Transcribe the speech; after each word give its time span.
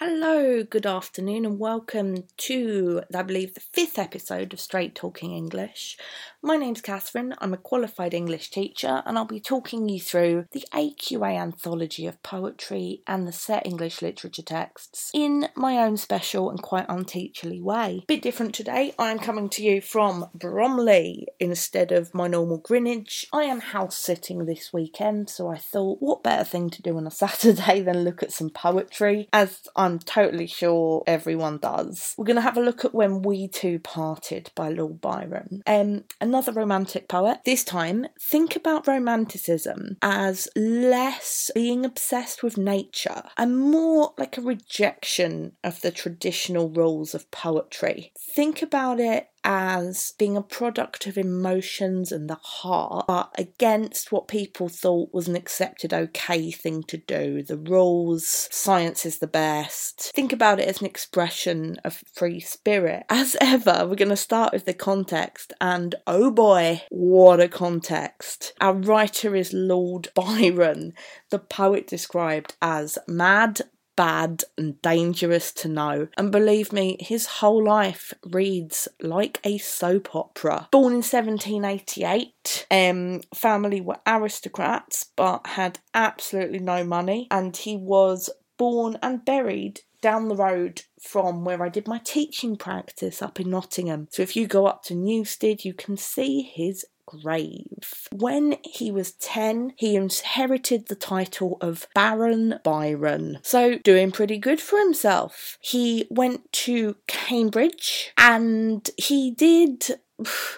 Hello, 0.00 0.62
good 0.62 0.86
afternoon, 0.86 1.44
and 1.44 1.58
welcome 1.58 2.22
to, 2.36 3.02
I 3.12 3.22
believe, 3.22 3.54
the 3.54 3.60
fifth 3.60 3.98
episode 3.98 4.52
of 4.52 4.60
Straight 4.60 4.94
Talking 4.94 5.32
English. 5.32 5.98
My 6.40 6.56
name's 6.56 6.80
Catherine, 6.80 7.34
I'm 7.38 7.52
a 7.52 7.56
qualified 7.56 8.14
English 8.14 8.50
teacher, 8.50 9.02
and 9.04 9.18
I'll 9.18 9.24
be 9.24 9.40
talking 9.40 9.88
you 9.88 9.98
through 9.98 10.46
the 10.52 10.64
AQA 10.72 11.36
anthology 11.36 12.06
of 12.06 12.22
poetry 12.22 13.02
and 13.08 13.26
the 13.26 13.32
set 13.32 13.66
English 13.66 14.00
literature 14.00 14.42
texts 14.42 15.10
in 15.12 15.48
my 15.56 15.78
own 15.78 15.96
special 15.96 16.48
and 16.48 16.62
quite 16.62 16.86
unteacherly 16.86 17.60
way. 17.60 18.04
Bit 18.06 18.22
different 18.22 18.54
today, 18.54 18.94
I'm 19.00 19.18
coming 19.18 19.48
to 19.48 19.64
you 19.64 19.80
from 19.80 20.26
Bromley 20.32 21.26
instead 21.40 21.90
of 21.90 22.14
my 22.14 22.28
normal 22.28 22.58
Greenwich. 22.58 23.26
I 23.32 23.42
am 23.42 23.58
house 23.58 23.96
sitting 23.96 24.44
this 24.44 24.72
weekend, 24.72 25.28
so 25.28 25.48
I 25.48 25.58
thought, 25.58 25.98
what 26.00 26.22
better 26.22 26.44
thing 26.44 26.70
to 26.70 26.82
do 26.82 26.96
on 26.96 27.08
a 27.08 27.10
Saturday 27.18 27.80
than 27.80 28.04
look 28.04 28.22
at 28.22 28.30
some 28.30 28.50
poetry, 28.50 29.28
as 29.32 29.66
I'm 29.74 29.87
totally 29.96 30.46
sure 30.46 31.02
everyone 31.06 31.58
does. 31.58 32.14
We're 32.18 32.26
going 32.26 32.36
to 32.36 32.42
have 32.42 32.58
a 32.58 32.62
look 32.62 32.84
at 32.84 32.94
When 32.94 33.22
We 33.22 33.48
Two 33.48 33.78
Parted 33.78 34.50
by 34.54 34.68
Lord 34.68 35.00
Byron. 35.00 35.62
Um, 35.66 36.04
another 36.20 36.52
romantic 36.52 37.08
poet. 37.08 37.38
This 37.46 37.64
time, 37.64 38.08
think 38.20 38.56
about 38.56 38.86
romanticism 38.86 39.96
as 40.02 40.48
less 40.54 41.50
being 41.54 41.84
obsessed 41.84 42.42
with 42.42 42.58
nature 42.58 43.22
and 43.38 43.58
more 43.58 44.12
like 44.18 44.36
a 44.36 44.42
rejection 44.42 45.52
of 45.64 45.80
the 45.80 45.90
traditional 45.90 46.68
rules 46.68 47.14
of 47.14 47.30
poetry. 47.30 48.12
Think 48.34 48.60
about 48.60 49.00
it 49.00 49.28
as 49.44 50.12
being 50.18 50.36
a 50.36 50.42
product 50.42 51.06
of 51.06 51.16
emotions 51.16 52.12
and 52.12 52.28
the 52.28 52.38
heart, 52.40 53.06
but 53.06 53.30
against 53.38 54.12
what 54.12 54.28
people 54.28 54.68
thought 54.68 55.12
was 55.12 55.28
an 55.28 55.36
accepted 55.36 55.92
okay 55.94 56.50
thing 56.50 56.82
to 56.84 56.96
do. 56.96 57.42
The 57.42 57.56
rules, 57.56 58.48
science 58.50 59.06
is 59.06 59.18
the 59.18 59.26
best. 59.26 60.12
Think 60.14 60.32
about 60.32 60.60
it 60.60 60.68
as 60.68 60.80
an 60.80 60.86
expression 60.86 61.78
of 61.84 62.02
free 62.12 62.40
spirit. 62.40 63.04
As 63.10 63.36
ever, 63.40 63.86
we're 63.86 63.96
going 63.96 64.08
to 64.10 64.16
start 64.16 64.52
with 64.52 64.64
the 64.64 64.74
context, 64.74 65.52
and 65.60 65.94
oh 66.06 66.30
boy, 66.30 66.82
what 66.90 67.40
a 67.40 67.48
context. 67.48 68.52
Our 68.60 68.74
writer 68.74 69.34
is 69.34 69.52
Lord 69.52 70.08
Byron, 70.14 70.92
the 71.30 71.38
poet 71.38 71.86
described 71.86 72.54
as 72.62 72.98
mad, 73.06 73.62
bad 73.98 74.44
and 74.56 74.80
dangerous 74.80 75.50
to 75.52 75.66
know. 75.68 76.06
And 76.16 76.30
believe 76.30 76.72
me, 76.72 76.96
his 77.00 77.26
whole 77.26 77.64
life 77.64 78.14
reads 78.24 78.86
like 79.02 79.40
a 79.42 79.58
soap 79.58 80.14
opera. 80.14 80.68
Born 80.70 80.92
in 80.92 81.02
1788, 81.02 82.66
um, 82.70 83.22
family 83.34 83.80
were 83.80 83.98
aristocrats 84.06 85.06
but 85.16 85.44
had 85.48 85.80
absolutely 85.92 86.60
no 86.60 86.84
money, 86.84 87.26
and 87.32 87.56
he 87.56 87.76
was 87.76 88.30
born 88.56 88.98
and 89.02 89.24
buried 89.24 89.80
down 90.00 90.28
the 90.28 90.36
road 90.36 90.82
from 91.00 91.44
where 91.44 91.60
I 91.60 91.68
did 91.68 91.88
my 91.88 91.98
teaching 91.98 92.56
practice 92.56 93.20
up 93.20 93.40
in 93.40 93.50
Nottingham. 93.50 94.06
So 94.12 94.22
if 94.22 94.36
you 94.36 94.46
go 94.46 94.66
up 94.66 94.84
to 94.84 94.94
Newstead, 94.94 95.64
you 95.64 95.74
can 95.74 95.96
see 95.96 96.42
his 96.42 96.86
grave. 97.08 98.08
When 98.12 98.58
he 98.62 98.90
was 98.90 99.12
10, 99.12 99.72
he 99.76 99.96
inherited 99.96 100.86
the 100.86 100.94
title 100.94 101.56
of 101.60 101.86
Baron 101.94 102.60
Byron, 102.62 103.38
so 103.42 103.78
doing 103.78 104.12
pretty 104.12 104.36
good 104.36 104.60
for 104.60 104.78
himself. 104.78 105.56
He 105.60 106.06
went 106.10 106.52
to 106.64 106.96
Cambridge 107.06 108.12
and 108.18 108.88
he 108.98 109.30
did 109.30 109.98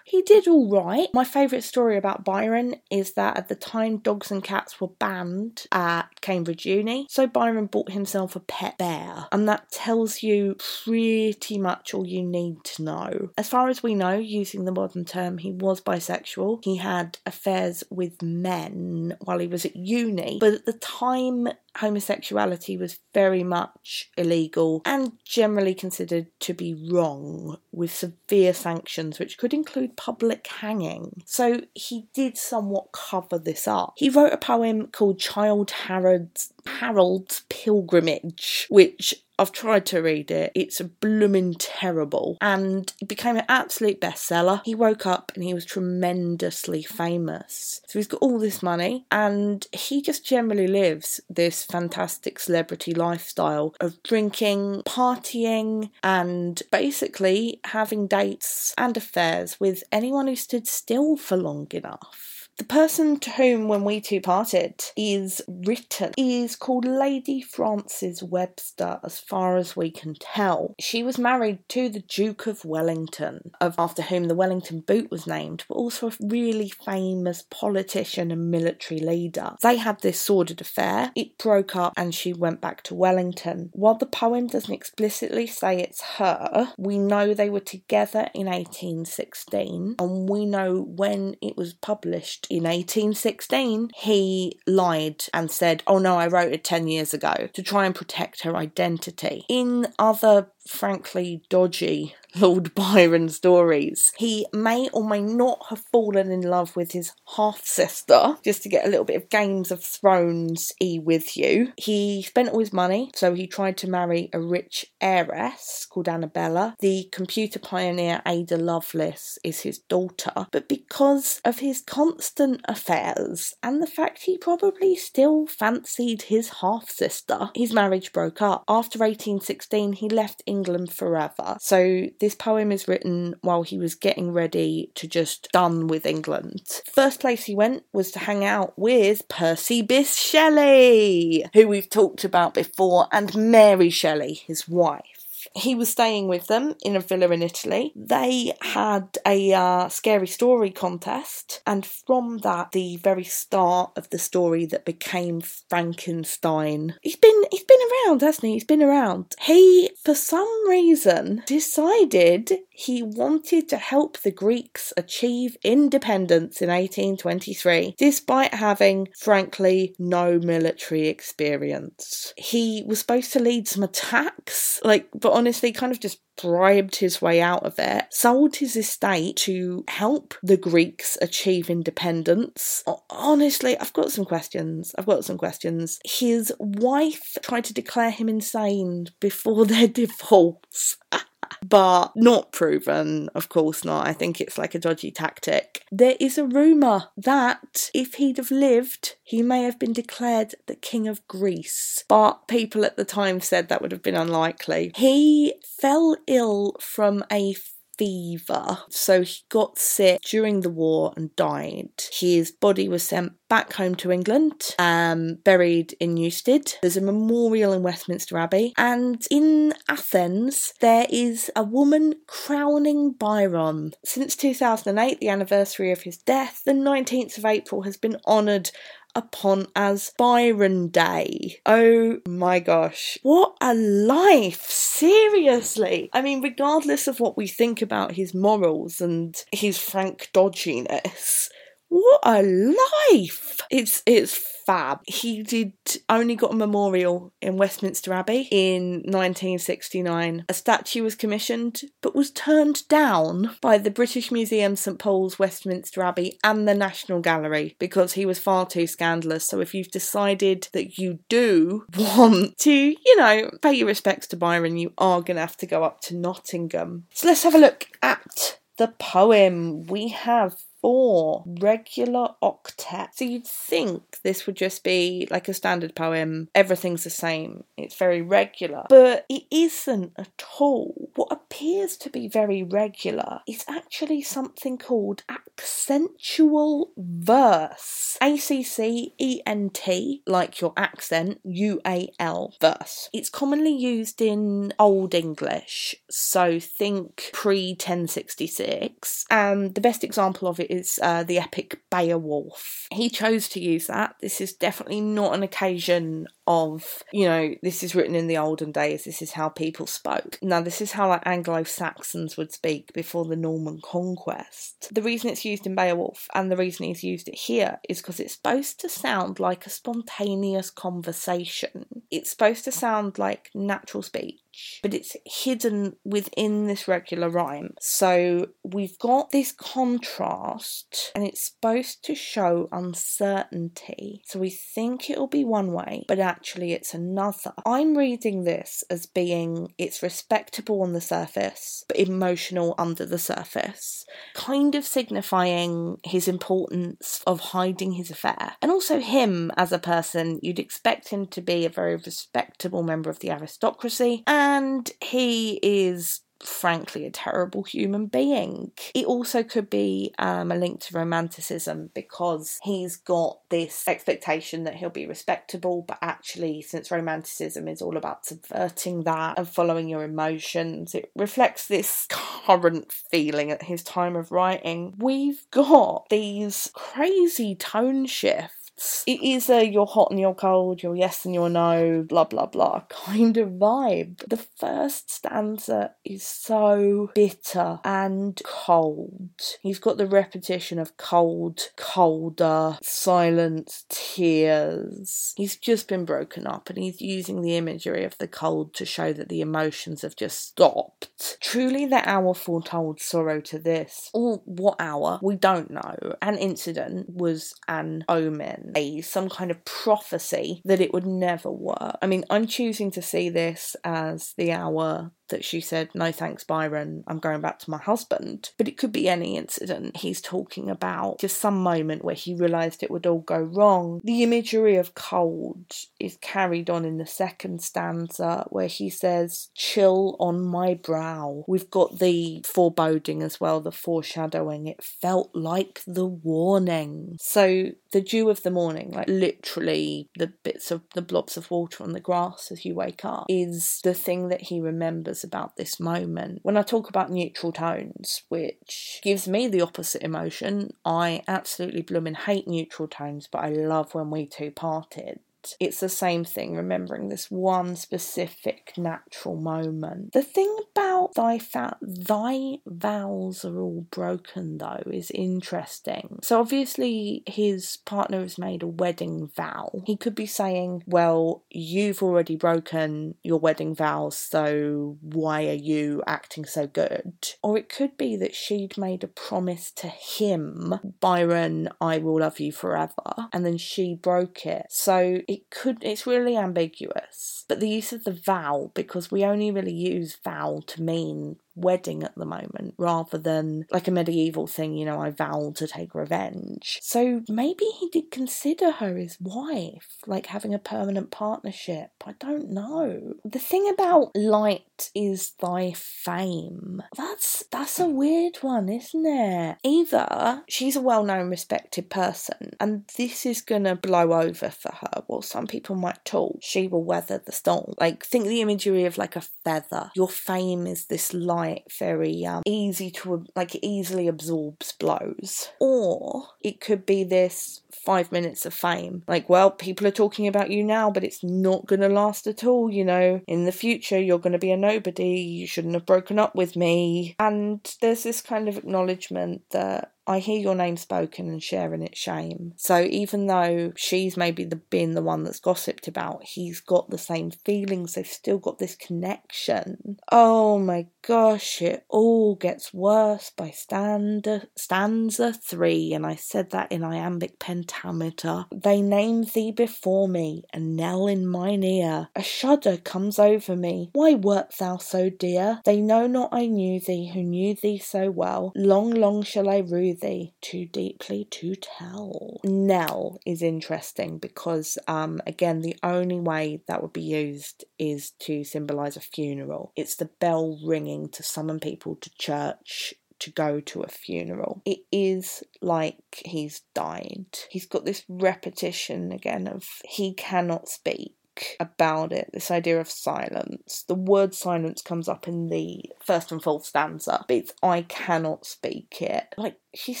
he 0.04 0.22
did 0.22 0.46
all 0.46 0.68
right. 0.70 1.08
My 1.12 1.24
favourite 1.24 1.64
story 1.64 1.96
about 1.96 2.24
Byron 2.24 2.76
is 2.90 3.12
that 3.12 3.36
at 3.36 3.48
the 3.48 3.54
time 3.54 3.98
dogs 3.98 4.30
and 4.30 4.42
cats 4.42 4.80
were 4.80 4.88
banned 4.88 5.66
at 5.72 6.20
Cambridge 6.20 6.66
Uni, 6.66 7.06
so 7.08 7.26
Byron 7.26 7.66
bought 7.66 7.92
himself 7.92 8.36
a 8.36 8.40
pet 8.40 8.78
bear, 8.78 9.26
and 9.32 9.48
that 9.48 9.70
tells 9.70 10.22
you 10.22 10.56
pretty 10.84 11.58
much 11.58 11.94
all 11.94 12.06
you 12.06 12.22
need 12.22 12.62
to 12.64 12.82
know. 12.82 13.30
As 13.36 13.48
far 13.48 13.68
as 13.68 13.82
we 13.82 13.94
know, 13.94 14.18
using 14.18 14.64
the 14.64 14.72
modern 14.72 15.04
term, 15.04 15.38
he 15.38 15.52
was 15.52 15.80
bisexual. 15.80 16.64
He 16.64 16.76
had 16.76 17.18
affairs 17.26 17.84
with 17.90 18.22
men 18.22 19.16
while 19.20 19.38
he 19.38 19.46
was 19.46 19.64
at 19.64 19.76
uni, 19.76 20.38
but 20.40 20.54
at 20.54 20.66
the 20.66 20.72
time 20.72 21.48
homosexuality 21.78 22.76
was 22.76 22.98
very 23.14 23.42
much 23.42 24.10
illegal 24.16 24.82
and 24.84 25.12
generally 25.24 25.74
considered 25.74 26.26
to 26.40 26.54
be 26.54 26.74
wrong, 26.90 27.58
with 27.72 27.94
severe 27.94 28.52
sanctions, 28.52 29.18
which 29.18 29.38
could 29.38 29.54
include 29.54 29.96
public 29.96 30.46
hanging. 30.46 31.22
So 31.24 31.60
he 31.74 32.08
did 32.12 32.36
somewhat 32.36 32.92
cover 32.92 33.38
this 33.38 33.68
up. 33.68 33.94
He 33.96 34.10
wrote 34.10 34.32
a 34.32 34.38
poem 34.38 34.88
called 34.88 35.20
Childe 35.20 35.70
Harold's 35.70 36.52
Harold's 36.80 37.42
Pilgrimage, 37.48 38.66
which 38.68 39.14
I've 39.38 39.52
tried 39.52 39.86
to 39.86 40.02
read 40.02 40.30
it. 40.30 40.50
It's 40.54 40.80
blooming 40.80 41.54
terrible. 41.54 42.38
And 42.40 42.92
it 43.00 43.08
became 43.08 43.36
an 43.36 43.44
absolute 43.48 44.00
bestseller. 44.00 44.62
He 44.64 44.74
woke 44.74 45.06
up 45.06 45.30
and 45.34 45.44
he 45.44 45.54
was 45.54 45.64
tremendously 45.64 46.82
famous. 46.82 47.80
So 47.86 47.98
he's 47.98 48.08
got 48.08 48.20
all 48.20 48.38
this 48.38 48.62
money 48.62 49.06
and 49.12 49.64
he 49.72 50.02
just 50.02 50.26
generally 50.26 50.66
lives 50.66 51.20
this 51.30 51.64
fantastic 51.64 52.40
celebrity 52.40 52.92
lifestyle 52.92 53.74
of 53.80 54.02
drinking, 54.02 54.82
partying, 54.84 55.90
and 56.02 56.60
basically 56.72 57.60
having 57.64 58.08
dates 58.08 58.74
and 58.76 58.96
affairs 58.96 59.60
with 59.60 59.84
anyone 59.92 60.26
who 60.26 60.36
stood 60.36 60.66
still 60.66 61.16
for 61.16 61.36
long 61.36 61.68
enough. 61.70 62.37
The 62.58 62.64
person 62.64 63.20
to 63.20 63.30
whom 63.30 63.68
When 63.68 63.84
We 63.84 64.00
Two 64.00 64.20
Parted 64.20 64.82
is 64.96 65.40
written 65.46 66.12
is 66.16 66.56
called 66.56 66.84
Lady 66.84 67.40
Frances 67.40 68.20
Webster, 68.20 68.98
as 69.04 69.20
far 69.20 69.56
as 69.56 69.76
we 69.76 69.92
can 69.92 70.16
tell. 70.16 70.74
She 70.80 71.04
was 71.04 71.18
married 71.18 71.60
to 71.68 71.88
the 71.88 72.00
Duke 72.00 72.48
of 72.48 72.64
Wellington, 72.64 73.52
of 73.60 73.76
after 73.78 74.02
whom 74.02 74.24
the 74.24 74.34
Wellington 74.34 74.80
boot 74.80 75.08
was 75.08 75.24
named, 75.24 75.66
but 75.68 75.76
also 75.76 76.08
a 76.08 76.12
really 76.20 76.68
famous 76.68 77.44
politician 77.48 78.32
and 78.32 78.50
military 78.50 78.98
leader. 78.98 79.54
They 79.62 79.76
had 79.76 80.00
this 80.00 80.20
sordid 80.20 80.60
affair. 80.60 81.12
It 81.14 81.38
broke 81.38 81.76
up 81.76 81.92
and 81.96 82.12
she 82.12 82.32
went 82.32 82.60
back 82.60 82.82
to 82.84 82.94
Wellington. 82.96 83.70
While 83.72 83.98
the 83.98 84.06
poem 84.06 84.48
doesn't 84.48 84.74
explicitly 84.74 85.46
say 85.46 85.78
it's 85.78 86.02
her, 86.16 86.72
we 86.76 86.98
know 86.98 87.34
they 87.34 87.50
were 87.50 87.60
together 87.60 88.28
in 88.34 88.46
1816 88.46 89.94
and 90.00 90.28
we 90.28 90.44
know 90.44 90.82
when 90.82 91.36
it 91.40 91.56
was 91.56 91.72
published 91.72 92.47
in 92.50 92.64
1816, 92.64 93.90
he 93.96 94.58
lied 94.66 95.24
and 95.34 95.50
said, 95.50 95.82
Oh 95.86 95.98
no, 95.98 96.16
I 96.16 96.26
wrote 96.26 96.52
it 96.52 96.64
10 96.64 96.88
years 96.88 97.12
ago 97.12 97.48
to 97.52 97.62
try 97.62 97.86
and 97.86 97.94
protect 97.94 98.42
her 98.42 98.56
identity. 98.56 99.44
In 99.48 99.88
other 99.98 100.50
frankly 100.68 101.42
dodgy 101.48 102.14
Lord 102.36 102.74
Byron 102.74 103.30
stories. 103.30 104.12
He 104.16 104.46
may 104.52 104.88
or 104.92 105.02
may 105.02 105.20
not 105.20 105.66
have 105.70 105.80
fallen 105.90 106.30
in 106.30 106.42
love 106.42 106.76
with 106.76 106.92
his 106.92 107.12
half 107.36 107.64
sister, 107.64 108.36
just 108.44 108.62
to 108.62 108.68
get 108.68 108.84
a 108.84 108.88
little 108.88 109.06
bit 109.06 109.16
of 109.16 109.30
Games 109.30 109.70
of 109.70 109.82
Thrones 109.82 110.72
e 110.80 110.98
with 110.98 111.36
you. 111.36 111.72
He 111.76 112.22
spent 112.22 112.50
all 112.50 112.60
his 112.60 112.72
money, 112.72 113.10
so 113.14 113.34
he 113.34 113.46
tried 113.46 113.78
to 113.78 113.90
marry 113.90 114.28
a 114.32 114.40
rich 114.40 114.86
heiress 115.00 115.86
called 115.88 116.08
Annabella. 116.08 116.76
The 116.80 117.08
computer 117.12 117.58
pioneer 117.58 118.20
Ada 118.26 118.58
Lovelace 118.58 119.38
is 119.42 119.60
his 119.60 119.78
daughter, 119.78 120.46
but 120.50 120.68
because 120.68 121.40
of 121.44 121.60
his 121.60 121.80
constant 121.80 122.60
affairs 122.66 123.54
and 123.62 123.82
the 123.82 123.86
fact 123.86 124.24
he 124.24 124.36
probably 124.36 124.96
still 124.96 125.46
fancied 125.46 126.22
his 126.22 126.50
half 126.60 126.90
sister, 126.90 127.50
his 127.54 127.72
marriage 127.72 128.12
broke 128.12 128.42
up. 128.42 128.64
After 128.68 128.98
1816, 128.98 129.94
he 129.94 130.08
left 130.08 130.42
England 130.44 130.57
England 130.58 130.92
forever. 130.92 131.56
So 131.60 132.08
this 132.20 132.34
poem 132.34 132.72
is 132.72 132.88
written 132.88 133.34
while 133.42 133.62
he 133.62 133.78
was 133.78 133.94
getting 133.94 134.32
ready 134.32 134.90
to 134.96 135.06
just 135.06 135.48
done 135.52 135.86
with 135.86 136.04
England. 136.04 136.80
First 136.92 137.20
place 137.20 137.44
he 137.44 137.54
went 137.54 137.84
was 137.92 138.10
to 138.12 138.18
hang 138.18 138.44
out 138.44 138.76
with 138.76 139.28
Percy 139.28 139.82
Bysshe 139.82 140.18
Shelley, 140.18 141.44
who 141.54 141.68
we've 141.68 141.88
talked 141.88 142.24
about 142.24 142.54
before, 142.54 143.06
and 143.12 143.34
Mary 143.34 143.90
Shelley, 143.90 144.34
his 144.34 144.68
wife 144.68 145.17
he 145.58 145.74
was 145.74 145.90
staying 145.90 146.28
with 146.28 146.46
them 146.46 146.74
in 146.84 146.96
a 146.96 147.00
villa 147.00 147.28
in 147.30 147.42
Italy. 147.42 147.92
They 147.94 148.52
had 148.60 149.18
a 149.26 149.52
uh, 149.52 149.88
scary 149.88 150.26
story 150.26 150.70
contest, 150.70 151.62
and 151.66 151.84
from 151.84 152.38
that, 152.38 152.72
the 152.72 152.96
very 152.96 153.24
start 153.24 153.92
of 153.96 154.10
the 154.10 154.18
story 154.18 154.66
that 154.66 154.84
became 154.84 155.40
Frankenstein. 155.40 156.94
He's 157.02 157.16
been 157.16 157.42
he's 157.50 157.64
been 157.64 157.78
around, 158.06 158.22
hasn't 158.22 158.44
he? 158.44 158.52
He's 158.54 158.64
been 158.64 158.82
around. 158.82 159.34
He, 159.42 159.90
for 160.04 160.14
some 160.14 160.68
reason, 160.68 161.42
decided 161.46 162.52
he 162.70 163.02
wanted 163.02 163.68
to 163.68 163.76
help 163.76 164.18
the 164.18 164.30
Greeks 164.30 164.92
achieve 164.96 165.56
independence 165.64 166.62
in 166.62 166.68
1823, 166.68 167.96
despite 167.98 168.54
having, 168.54 169.08
frankly, 169.18 169.96
no 169.98 170.38
military 170.38 171.08
experience. 171.08 172.32
He 172.36 172.84
was 172.86 173.00
supposed 173.00 173.32
to 173.32 173.40
lead 173.40 173.66
some 173.66 173.82
attacks, 173.82 174.80
like, 174.84 175.08
but 175.12 175.32
on 175.32 175.47
honestly 175.48 175.72
kind 175.72 175.92
of 175.92 175.98
just 175.98 176.18
bribed 176.40 176.96
his 176.96 177.20
way 177.20 177.40
out 177.40 177.64
of 177.64 177.78
it, 177.78 178.06
sold 178.10 178.56
his 178.56 178.76
estate 178.76 179.36
to 179.36 179.84
help 179.88 180.34
the 180.42 180.56
Greeks 180.56 181.18
achieve 181.20 181.68
independence. 181.68 182.82
Honestly, 183.10 183.76
I've 183.78 183.92
got 183.92 184.12
some 184.12 184.24
questions. 184.24 184.94
I've 184.96 185.06
got 185.06 185.24
some 185.24 185.38
questions. 185.38 185.98
His 186.04 186.52
wife 186.58 187.36
tried 187.42 187.64
to 187.64 187.74
declare 187.74 188.10
him 188.10 188.28
insane 188.28 189.08
before 189.20 189.66
their 189.66 189.88
divorce. 189.88 190.96
but 191.66 192.12
not 192.14 192.52
proven, 192.52 193.28
of 193.34 193.48
course 193.48 193.84
not. 193.84 194.06
I 194.06 194.12
think 194.12 194.40
it's 194.40 194.58
like 194.58 194.74
a 194.74 194.78
dodgy 194.78 195.10
tactic. 195.10 195.84
There 195.90 196.16
is 196.20 196.38
a 196.38 196.46
rumour 196.46 197.04
that 197.16 197.90
if 197.94 198.14
he'd 198.14 198.36
have 198.36 198.50
lived, 198.50 199.16
he 199.22 199.42
may 199.42 199.62
have 199.62 199.78
been 199.78 199.92
declared 199.92 200.54
the 200.66 200.76
King 200.76 201.08
of 201.08 201.26
Greece. 201.26 202.04
But 202.08 202.48
people 202.48 202.84
at 202.84 202.96
the 202.96 203.04
time 203.04 203.40
said 203.40 203.68
that 203.68 203.82
would 203.82 203.92
have 203.92 204.02
been 204.02 204.16
unlikely. 204.16 204.92
He 204.94 205.54
fell 205.80 206.16
ill 206.28 206.74
from 206.80 207.24
a 207.32 207.54
fever. 207.98 208.78
So 208.88 209.22
he 209.22 209.34
got 209.50 209.78
sick 209.78 210.22
during 210.22 210.60
the 210.60 210.70
war 210.70 211.12
and 211.16 211.34
died. 211.36 211.90
His 212.12 212.50
body 212.52 212.88
was 212.88 213.02
sent 213.02 213.32
back 213.48 213.72
home 213.72 213.94
to 213.96 214.12
England, 214.12 214.74
um, 214.78 215.36
buried 215.44 215.94
in 216.00 216.14
Newstead. 216.14 216.74
There's 216.80 216.96
a 216.96 217.02
memorial 217.02 217.72
in 217.72 217.82
Westminster 217.82 218.38
Abbey. 218.38 218.72
And 218.76 219.26
in 219.30 219.74
Athens, 219.88 220.72
there 220.80 221.06
is 221.10 221.50
a 221.56 221.64
woman 221.64 222.14
crowning 222.26 223.12
Byron. 223.12 223.92
Since 224.04 224.36
2008, 224.36 225.18
the 225.18 225.28
anniversary 225.28 225.90
of 225.90 226.02
his 226.02 226.18
death, 226.18 226.62
the 226.64 226.72
19th 226.72 227.38
of 227.38 227.44
April 227.44 227.82
has 227.82 227.96
been 227.96 228.18
honoured 228.26 228.70
upon 229.14 229.66
as 229.74 230.12
Byron 230.16 230.88
Day. 230.88 231.60
Oh 231.66 232.18
my 232.26 232.60
gosh, 232.60 233.18
what 233.22 233.56
a 233.60 233.74
life! 233.74 234.70
Seriously. 234.70 236.10
I 236.12 236.22
mean, 236.22 236.42
regardless 236.42 237.06
of 237.06 237.20
what 237.20 237.36
we 237.36 237.46
think 237.46 237.82
about 237.82 238.12
his 238.12 238.34
morals 238.34 239.00
and 239.00 239.36
his 239.52 239.78
frank 239.78 240.30
dodginess, 240.32 241.48
what 241.88 242.20
a 242.24 242.42
life! 242.42 243.60
It's 243.70 244.02
it's 244.06 244.34
fab. 244.66 245.00
He 245.06 245.42
did 245.42 245.72
only 246.08 246.36
got 246.36 246.52
a 246.52 246.56
memorial 246.56 247.32
in 247.40 247.56
Westminster 247.56 248.12
Abbey 248.12 248.48
in 248.50 249.02
1969. 249.04 250.44
A 250.48 250.54
statue 250.54 251.02
was 251.02 251.14
commissioned 251.14 251.82
but 252.02 252.14
was 252.14 252.30
turned 252.30 252.86
down 252.88 253.56
by 253.62 253.78
the 253.78 253.90
British 253.90 254.30
Museum 254.30 254.76
St 254.76 254.98
Paul's 254.98 255.38
Westminster 255.38 256.02
Abbey 256.02 256.38
and 256.44 256.68
the 256.68 256.74
National 256.74 257.20
Gallery 257.20 257.76
because 257.78 258.12
he 258.12 258.26
was 258.26 258.38
far 258.38 258.66
too 258.66 258.86
scandalous. 258.86 259.46
So 259.46 259.60
if 259.60 259.74
you've 259.74 259.90
decided 259.90 260.68
that 260.72 260.98
you 260.98 261.20
do 261.30 261.86
want 261.96 262.58
to, 262.58 262.72
you 262.72 263.16
know, 263.16 263.50
pay 263.62 263.72
your 263.72 263.86
respects 263.86 264.26
to 264.28 264.36
Byron, 264.36 264.76
you 264.76 264.92
are 264.98 265.22
going 265.22 265.36
to 265.36 265.40
have 265.40 265.56
to 265.58 265.66
go 265.66 265.82
up 265.82 266.00
to 266.02 266.16
Nottingham. 266.16 267.06
So 267.14 267.26
let's 267.26 267.42
have 267.44 267.54
a 267.54 267.58
look 267.58 267.86
at 268.02 268.58
the 268.76 268.88
poem. 268.98 269.86
We 269.86 270.08
have 270.08 270.56
four 270.80 271.44
regular 271.46 272.30
octet. 272.42 273.08
So 273.14 273.24
you'd 273.24 273.46
think 273.46 274.18
this 274.22 274.46
would 274.46 274.56
just 274.56 274.84
be 274.84 275.26
like 275.30 275.48
a 275.48 275.54
standard 275.54 275.94
poem, 275.94 276.48
everything's 276.54 277.04
the 277.04 277.10
same, 277.10 277.64
it's 277.76 277.96
very 277.96 278.22
regular, 278.22 278.84
but 278.88 279.26
it 279.28 279.44
isn't 279.50 280.12
at 280.18 280.44
all. 280.58 281.10
What 281.14 281.37
appears 281.50 281.96
to 281.96 282.10
be 282.10 282.28
very 282.28 282.62
regular 282.62 283.40
is 283.46 283.64
actually 283.68 284.22
something 284.22 284.76
called 284.76 285.22
accentual 285.28 286.88
verse. 286.96 288.18
A 288.20 288.36
C 288.36 288.62
C 288.62 289.14
E 289.18 289.40
N 289.46 289.70
T, 289.70 290.22
like 290.26 290.60
your 290.60 290.72
accent, 290.76 291.40
U 291.44 291.80
A 291.86 292.10
L, 292.18 292.54
verse. 292.60 293.08
It's 293.12 293.30
commonly 293.30 293.74
used 293.74 294.20
in 294.20 294.72
Old 294.78 295.14
English, 295.14 295.94
so 296.10 296.60
think 296.60 297.30
pre 297.32 297.70
1066, 297.70 299.24
and 299.30 299.74
the 299.74 299.80
best 299.80 300.04
example 300.04 300.48
of 300.48 300.60
it 300.60 300.70
is 300.70 300.98
uh, 301.02 301.22
the 301.22 301.38
epic 301.38 301.80
Beowulf. 301.90 302.88
He 302.92 303.08
chose 303.08 303.48
to 303.50 303.60
use 303.60 303.86
that. 303.86 304.16
This 304.20 304.40
is 304.40 304.52
definitely 304.52 305.00
not 305.00 305.34
an 305.34 305.42
occasion 305.42 306.26
of, 306.48 307.04
you 307.12 307.26
know, 307.26 307.54
this 307.62 307.82
is 307.82 307.94
written 307.94 308.14
in 308.14 308.26
the 308.26 308.38
olden 308.38 308.72
days, 308.72 309.04
this 309.04 309.20
is 309.20 309.32
how 309.32 309.50
people 309.50 309.86
spoke. 309.86 310.38
Now, 310.40 310.62
this 310.62 310.80
is 310.80 310.92
how 310.92 311.10
like 311.10 311.26
Anglo 311.26 311.62
Saxons 311.62 312.38
would 312.38 312.52
speak 312.52 312.90
before 312.94 313.26
the 313.26 313.36
Norman 313.36 313.80
conquest. 313.84 314.88
The 314.90 315.02
reason 315.02 315.28
it's 315.28 315.44
used 315.44 315.66
in 315.66 315.74
Beowulf 315.74 316.26
and 316.34 316.50
the 316.50 316.56
reason 316.56 316.86
he's 316.86 317.04
used 317.04 317.28
it 317.28 317.34
here 317.34 317.78
is 317.86 317.98
because 317.98 318.18
it's 318.18 318.32
supposed 318.32 318.80
to 318.80 318.88
sound 318.88 319.38
like 319.38 319.66
a 319.66 319.70
spontaneous 319.70 320.70
conversation. 320.70 322.02
It's 322.10 322.30
supposed 322.30 322.64
to 322.64 322.72
sound 322.72 323.18
like 323.18 323.50
natural 323.54 324.02
speech 324.02 324.40
but 324.82 324.94
it's 324.94 325.16
hidden 325.24 325.96
within 326.04 326.66
this 326.66 326.88
regular 326.88 327.28
rhyme. 327.28 327.74
So 327.80 328.48
we've 328.64 328.98
got 328.98 329.30
this 329.30 329.52
contrast, 329.52 331.12
and 331.14 331.24
it's 331.24 331.42
supposed 331.42 332.04
to 332.04 332.14
show 332.14 332.68
uncertainty. 332.72 334.22
So 334.26 334.38
we 334.38 334.50
think 334.50 335.10
it'll 335.10 335.26
be 335.26 335.44
one 335.44 335.72
way, 335.72 336.04
but 336.08 336.18
actually 336.18 336.72
it's 336.72 336.94
another. 336.94 337.52
I'm 337.64 337.96
reading 337.96 338.44
this 338.44 338.84
as 338.90 339.06
being 339.06 339.74
it's 339.78 340.02
respectable 340.02 340.82
on 340.82 340.92
the 340.92 341.00
surface, 341.00 341.84
but 341.88 341.98
emotional 341.98 342.74
under 342.78 343.04
the 343.04 343.18
surface, 343.18 344.04
kind 344.34 344.74
of 344.74 344.84
signifying 344.84 345.98
his 346.04 346.28
importance 346.28 347.22
of 347.26 347.40
hiding 347.40 347.92
his 347.92 348.10
affair. 348.10 348.56
And 348.62 348.70
also 348.70 349.00
him 349.00 349.50
as 349.56 349.72
a 349.72 349.78
person, 349.78 350.38
you'd 350.42 350.58
expect 350.58 351.08
him 351.08 351.26
to 351.28 351.40
be 351.40 351.64
a 351.64 351.70
very 351.70 351.96
respectable 351.96 352.82
member 352.82 353.10
of 353.10 353.20
the 353.20 353.30
aristocracy. 353.30 354.24
And 354.26 354.47
and 354.48 354.90
he 355.02 355.60
is 355.62 356.22
frankly 356.40 357.04
a 357.04 357.10
terrible 357.10 357.64
human 357.64 358.06
being. 358.06 358.72
It 358.94 359.04
also 359.04 359.42
could 359.42 359.68
be 359.68 360.14
um, 360.18 360.50
a 360.50 360.54
link 360.54 360.80
to 360.82 360.96
romanticism 360.96 361.90
because 361.94 362.58
he's 362.62 362.96
got 362.96 363.40
this 363.50 363.86
expectation 363.86 364.64
that 364.64 364.76
he'll 364.76 364.88
be 364.88 365.06
respectable, 365.06 365.84
but 365.86 365.98
actually, 366.00 366.62
since 366.62 366.90
romanticism 366.90 367.68
is 367.68 367.82
all 367.82 367.96
about 367.96 368.24
subverting 368.24 369.02
that 369.04 369.38
and 369.38 369.48
following 369.48 369.88
your 369.88 370.04
emotions, 370.04 370.94
it 370.94 371.10
reflects 371.14 371.66
this 371.66 372.06
current 372.08 372.92
feeling 372.92 373.50
at 373.50 373.64
his 373.64 373.82
time 373.82 374.16
of 374.16 374.32
writing. 374.32 374.94
We've 374.96 375.44
got 375.50 376.08
these 376.08 376.70
crazy 376.72 377.54
tone 377.54 378.06
shifts 378.06 378.57
it 379.06 379.22
is 379.22 379.50
a 379.50 379.64
you're 379.64 379.86
hot 379.86 380.10
and 380.10 380.20
you're 380.20 380.34
cold, 380.34 380.82
you're 380.82 380.96
yes 380.96 381.24
and 381.24 381.34
you're 381.34 381.48
no, 381.48 382.04
blah 382.08 382.24
blah 382.24 382.46
blah 382.46 382.82
kind 382.88 383.36
of 383.36 383.50
vibe. 383.50 384.28
The 384.28 384.36
first 384.36 385.10
stanza 385.10 385.92
is 386.04 386.26
so 386.26 387.10
bitter 387.14 387.80
and 387.84 388.40
cold. 388.44 389.30
He's 389.60 389.78
got 389.78 389.98
the 389.98 390.06
repetition 390.06 390.78
of 390.78 390.96
cold, 390.96 391.70
colder, 391.76 392.78
silence, 392.82 393.84
tears. 393.88 395.34
He's 395.36 395.56
just 395.56 395.88
been 395.88 396.04
broken 396.04 396.46
up 396.46 396.70
and 396.70 396.78
he's 396.78 397.00
using 397.00 397.42
the 397.42 397.56
imagery 397.56 398.04
of 398.04 398.16
the 398.18 398.28
cold 398.28 398.74
to 398.74 398.84
show 398.84 399.12
that 399.12 399.28
the 399.28 399.40
emotions 399.40 400.02
have 400.02 400.16
just 400.16 400.40
stopped. 400.40 401.38
Truly, 401.40 401.86
the 401.86 402.08
hour 402.08 402.34
foretold 402.34 403.00
sorrow 403.00 403.40
to 403.42 403.58
this. 403.58 404.10
Or 404.12 404.42
what 404.44 404.76
hour? 404.78 405.18
We 405.22 405.36
don't 405.36 405.70
know. 405.70 406.16
An 406.22 406.36
incident 406.36 407.10
was 407.10 407.54
an 407.66 408.04
omen 408.08 408.67
some 409.02 409.28
kind 409.28 409.50
of 409.50 409.64
prophecy 409.64 410.62
that 410.64 410.80
it 410.80 410.92
would 410.92 411.06
never 411.06 411.50
work. 411.50 411.96
I 412.02 412.06
mean, 412.06 412.24
I'm 412.30 412.46
choosing 412.46 412.90
to 412.92 413.02
see 413.02 413.28
this 413.28 413.76
as 413.84 414.34
the 414.36 414.52
hour 414.52 415.12
that 415.28 415.44
she 415.44 415.60
said, 415.60 415.90
No 415.94 416.12
thanks, 416.12 416.44
Byron, 416.44 417.04
I'm 417.06 417.18
going 417.18 417.40
back 417.40 417.58
to 417.60 417.70
my 417.70 417.78
husband. 417.78 418.50
But 418.58 418.68
it 418.68 418.76
could 418.76 418.92
be 418.92 419.08
any 419.08 419.36
incident. 419.36 419.98
He's 419.98 420.20
talking 420.20 420.70
about 420.70 421.20
just 421.20 421.40
some 421.40 421.62
moment 421.62 422.04
where 422.04 422.14
he 422.14 422.34
realised 422.34 422.82
it 422.82 422.90
would 422.90 423.06
all 423.06 423.20
go 423.20 423.38
wrong. 423.38 424.00
The 424.04 424.22
imagery 424.22 424.76
of 424.76 424.94
cold 424.94 425.64
is 425.98 426.18
carried 426.20 426.70
on 426.70 426.84
in 426.84 426.98
the 426.98 427.06
second 427.06 427.62
stanza 427.62 428.46
where 428.50 428.66
he 428.66 428.90
says, 428.90 429.50
Chill 429.54 430.16
on 430.18 430.44
my 430.44 430.74
brow. 430.74 431.44
We've 431.46 431.70
got 431.70 431.98
the 431.98 432.44
foreboding 432.46 433.22
as 433.22 433.40
well, 433.40 433.60
the 433.60 433.72
foreshadowing. 433.72 434.66
It 434.66 434.82
felt 434.82 435.30
like 435.34 435.82
the 435.86 436.06
warning. 436.06 437.16
So 437.20 437.72
the 437.92 438.00
dew 438.00 438.28
of 438.30 438.42
the 438.42 438.50
morning, 438.50 438.92
like 438.92 439.08
literally 439.08 440.08
the 440.16 440.28
bits 440.42 440.70
of 440.70 440.82
the 440.94 441.02
blobs 441.02 441.36
of 441.36 441.50
water 441.50 441.82
on 441.82 441.92
the 441.92 442.00
grass 442.00 442.50
as 442.50 442.64
you 442.64 442.74
wake 442.74 443.04
up, 443.04 443.26
is 443.28 443.80
the 443.84 443.94
thing 443.94 444.28
that 444.28 444.42
he 444.42 444.60
remembers 444.60 445.17
about 445.24 445.56
this 445.56 445.78
moment. 445.80 446.40
When 446.42 446.56
I 446.56 446.62
talk 446.62 446.88
about 446.88 447.10
neutral 447.10 447.52
tones, 447.52 448.22
which 448.28 449.00
gives 449.02 449.28
me 449.28 449.48
the 449.48 449.60
opposite 449.60 450.02
emotion, 450.02 450.70
I 450.84 451.22
absolutely 451.28 451.82
blooming 451.82 452.14
hate 452.14 452.48
neutral 452.48 452.88
tones, 452.88 453.28
but 453.30 453.38
I 453.38 453.48
love 453.48 453.94
when 453.94 454.10
we 454.10 454.26
two 454.26 454.50
parted. 454.50 455.20
It's 455.60 455.80
the 455.80 455.88
same 455.88 456.24
thing, 456.24 456.54
remembering 456.54 457.08
this 457.08 457.30
one 457.30 457.76
specific 457.76 458.72
natural 458.76 459.36
moment. 459.36 460.12
The 460.12 460.22
thing 460.22 460.54
about 460.72 461.14
thy 461.14 461.38
fa- 461.38 461.78
thy 461.80 462.58
vows 462.66 463.44
are 463.44 463.60
all 463.60 463.86
broken 463.90 464.58
though 464.58 464.82
is 464.86 465.10
interesting. 465.12 466.18
So 466.22 466.40
obviously 466.40 467.22
his 467.26 467.78
partner 467.84 468.20
has 468.20 468.38
made 468.38 468.62
a 468.62 468.66
wedding 468.66 469.28
vow. 469.34 469.82
He 469.86 469.96
could 469.96 470.14
be 470.14 470.26
saying, 470.26 470.82
"Well, 470.86 471.44
you've 471.50 472.02
already 472.02 472.36
broken 472.36 473.14
your 473.22 473.38
wedding 473.38 473.74
vows, 473.74 474.16
so 474.16 474.96
why 475.00 475.46
are 475.48 475.52
you 475.52 476.02
acting 476.06 476.44
so 476.44 476.66
good?" 476.66 477.14
Or 477.42 477.56
it 477.56 477.68
could 477.68 477.96
be 477.96 478.16
that 478.16 478.34
she'd 478.34 478.78
made 478.78 479.04
a 479.04 479.08
promise 479.08 479.70
to 479.72 479.88
him, 479.88 480.74
Byron, 481.00 481.68
I 481.80 481.98
will 481.98 482.20
love 482.20 482.40
you 482.40 482.52
forever, 482.52 483.28
and 483.32 483.44
then 483.44 483.56
she 483.56 483.94
broke 483.94 484.46
it. 484.46 484.66
So 484.68 485.20
it 485.28 485.37
could 485.50 485.78
it's 485.82 486.06
really 486.06 486.36
ambiguous. 486.36 487.44
But 487.48 487.60
the 487.60 487.68
use 487.68 487.92
of 487.92 488.04
the 488.04 488.12
vowel 488.12 488.72
because 488.74 489.10
we 489.10 489.24
only 489.24 489.50
really 489.50 489.72
use 489.72 490.16
vowel 490.22 490.62
to 490.62 490.82
mean 490.82 491.36
wedding 491.58 492.02
at 492.02 492.14
the 492.14 492.24
moment 492.24 492.74
rather 492.78 493.18
than 493.18 493.66
like 493.70 493.88
a 493.88 493.92
medieval 493.92 494.46
thing, 494.46 494.76
you 494.76 494.84
know, 494.84 495.00
I 495.00 495.10
vow 495.10 495.52
to 495.56 495.66
take 495.66 495.94
revenge. 495.94 496.78
So 496.82 497.22
maybe 497.28 497.64
he 497.78 497.88
did 497.88 498.10
consider 498.10 498.70
her 498.70 498.96
his 498.96 499.18
wife, 499.20 499.98
like 500.06 500.26
having 500.26 500.54
a 500.54 500.58
permanent 500.58 501.10
partnership. 501.10 501.90
I 502.04 502.12
don't 502.18 502.50
know. 502.50 503.14
The 503.24 503.38
thing 503.38 503.68
about 503.68 504.14
light 504.14 504.90
is 504.94 505.32
thy 505.40 505.72
fame. 505.72 506.82
That's 506.96 507.44
that's 507.50 507.80
a 507.80 507.86
weird 507.86 508.36
one, 508.40 508.68
isn't 508.68 509.06
it? 509.06 509.56
Either 509.64 510.42
she's 510.48 510.76
a 510.76 510.80
well-known 510.80 511.30
respected 511.30 511.90
person 511.90 512.52
and 512.60 512.84
this 512.96 513.26
is 513.26 513.42
gonna 513.42 513.76
blow 513.76 514.12
over 514.12 514.50
for 514.50 514.72
her. 514.72 515.02
Well 515.08 515.22
some 515.22 515.46
people 515.46 515.76
might 515.76 516.04
talk. 516.04 516.38
She 516.40 516.66
will 516.66 516.84
weather 516.84 517.20
the 517.24 517.32
storm. 517.32 517.74
Like 517.78 518.04
think 518.04 518.26
the 518.26 518.40
imagery 518.40 518.84
of 518.84 518.98
like 518.98 519.16
a 519.16 519.22
feather. 519.44 519.90
Your 519.94 520.08
fame 520.08 520.66
is 520.66 520.86
this 520.86 521.12
light 521.14 521.47
very 521.78 522.24
um, 522.24 522.42
easy 522.46 522.90
to 522.90 523.24
like 523.34 523.54
easily 523.62 524.08
absorbs 524.08 524.72
blows. 524.72 525.48
Or 525.60 526.28
it 526.40 526.60
could 526.60 526.86
be 526.86 527.04
this 527.04 527.62
five 527.72 528.10
minutes 528.12 528.46
of 528.46 528.54
fame. 528.54 529.02
Like 529.06 529.28
well 529.28 529.50
people 529.50 529.86
are 529.86 529.92
talking 529.92 530.26
about 530.26 530.50
you 530.50 530.62
now 530.64 530.90
but 530.90 531.04
it's 531.04 531.22
not 531.22 531.66
going 531.66 531.80
to 531.80 531.88
last 531.88 532.26
at 532.26 532.44
all 532.44 532.70
you 532.70 532.84
know? 532.84 533.20
In 533.26 533.44
the 533.44 533.52
future 533.52 534.00
you're 534.00 534.18
going 534.18 534.32
to 534.32 534.38
be 534.38 534.50
a 534.50 534.56
nobody. 534.56 535.20
You 535.20 535.46
shouldn't 535.46 535.74
have 535.74 535.86
broken 535.86 536.18
up 536.18 536.34
with 536.34 536.56
me. 536.56 537.16
And 537.18 537.60
there's 537.80 538.02
this 538.02 538.20
kind 538.20 538.48
of 538.48 538.56
acknowledgement 538.56 539.42
that 539.50 539.92
I 540.08 540.20
hear 540.20 540.40
your 540.40 540.54
name 540.54 540.78
spoken 540.78 541.28
and 541.28 541.42
sharing 541.42 541.82
its 541.82 541.98
shame. 541.98 542.54
So 542.56 542.80
even 542.80 543.26
though 543.26 543.72
she's 543.76 544.16
maybe 544.16 544.44
the 544.44 544.56
been 544.56 544.94
the 544.94 545.02
one 545.02 545.22
that's 545.22 545.38
gossiped 545.38 545.86
about, 545.86 546.24
he's 546.24 546.60
got 546.60 546.88
the 546.88 546.98
same 546.98 547.30
feelings. 547.30 547.94
They've 547.94 548.06
still 548.06 548.38
got 548.38 548.58
this 548.58 548.74
connection. 548.74 549.98
Oh 550.10 550.58
my 550.58 550.86
gosh, 551.02 551.60
it 551.60 551.84
all 551.90 552.36
gets 552.36 552.72
worse 552.72 553.30
by 553.36 553.50
stanza 553.50 554.48
stanza 554.56 555.32
three, 555.32 555.92
and 555.92 556.06
I 556.06 556.14
said 556.14 556.50
that 556.50 556.72
in 556.72 556.82
iambic 556.82 557.38
pentameter. 557.38 558.46
They 558.50 558.80
name 558.80 559.24
thee 559.24 559.52
before 559.52 560.08
me, 560.08 560.44
a 560.54 560.58
knell 560.58 561.06
in 561.06 561.26
mine 561.26 561.62
ear. 561.62 562.08
A 562.16 562.22
shudder 562.22 562.78
comes 562.78 563.18
over 563.18 563.56
me. 563.56 563.90
Why 563.92 564.14
wert 564.14 564.54
thou 564.58 564.78
so 564.78 565.10
dear? 565.10 565.60
They 565.66 565.82
know 565.82 566.06
not 566.06 566.30
I 566.32 566.46
knew 566.46 566.80
thee, 566.80 567.10
who 567.12 567.22
knew 567.22 567.54
thee 567.54 567.78
so 567.78 568.10
well. 568.10 568.52
Long, 568.56 568.90
long 568.90 569.22
shall 569.22 569.50
I 569.50 569.58
rue 569.58 569.97
thee 570.00 570.34
too 570.40 570.66
deeply 570.66 571.26
to 571.30 571.54
tell. 571.54 572.40
Knell 572.44 573.18
is 573.26 573.42
interesting 573.42 574.18
because, 574.18 574.78
um, 574.86 575.20
again, 575.26 575.60
the 575.60 575.76
only 575.82 576.20
way 576.20 576.62
that 576.66 576.82
would 576.82 576.92
be 576.92 577.02
used 577.02 577.64
is 577.78 578.12
to 578.20 578.44
symbolize 578.44 578.96
a 578.96 579.00
funeral. 579.00 579.72
It's 579.76 579.96
the 579.96 580.10
bell 580.20 580.58
ringing 580.64 581.08
to 581.10 581.22
summon 581.22 581.60
people 581.60 581.96
to 581.96 582.10
church 582.18 582.94
to 583.20 583.30
go 583.30 583.60
to 583.60 583.82
a 583.82 583.88
funeral. 583.88 584.62
It 584.64 584.80
is 584.92 585.42
like 585.60 586.22
he's 586.24 586.62
died. 586.74 587.26
He's 587.50 587.66
got 587.66 587.84
this 587.84 588.04
repetition 588.08 589.12
again 589.12 589.48
of 589.48 589.64
he 589.84 590.14
cannot 590.14 590.68
speak 590.68 591.14
about 591.60 592.12
it, 592.12 592.30
this 592.32 592.50
idea 592.50 592.80
of 592.80 592.90
silence. 592.90 593.84
The 593.86 593.94
word 593.94 594.34
silence 594.34 594.82
comes 594.82 595.08
up 595.08 595.28
in 595.28 595.48
the 595.48 595.84
first 596.04 596.32
and 596.32 596.42
fourth 596.42 596.64
stanza, 596.66 597.24
it's 597.28 597.52
I 597.62 597.82
cannot 597.82 598.46
speak 598.46 599.00
it. 599.00 599.34
Like 599.36 599.58
she's 599.74 600.00